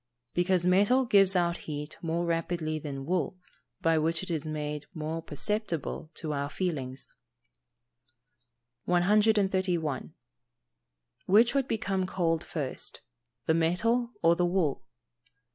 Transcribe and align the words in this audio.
_Because 0.33 0.65
metal 0.65 1.05
gives 1.05 1.35
out 1.35 1.57
heat 1.69 1.95
more 2.01 2.25
rapidly 2.25 2.79
than 2.79 3.05
wool, 3.05 3.37
by 3.83 3.99
which 3.99 4.23
it 4.23 4.31
is 4.31 4.43
made 4.43 4.87
more 4.95 5.21
perceptible 5.21 6.09
to 6.15 6.33
our 6.33 6.49
feelings. 6.49 7.13
131. 8.85 10.15
_Which 11.29 11.53
would 11.53 11.67
become 11.67 12.07
cold 12.07 12.43
first 12.43 13.01
the 13.45 13.53
metal 13.53 14.13
or 14.23 14.35
the 14.35 14.43
wool? 14.47 14.83